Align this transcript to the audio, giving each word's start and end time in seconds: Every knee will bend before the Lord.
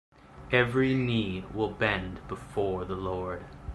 Every 0.51 0.95
knee 0.95 1.45
will 1.53 1.69
bend 1.69 2.27
before 2.27 2.85
the 2.85 2.95
Lord. 2.95 3.45